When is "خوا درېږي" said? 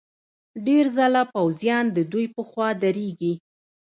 2.49-3.33